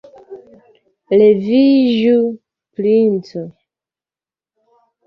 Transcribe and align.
Leviĝu, 1.21 2.17
princo. 2.81 3.47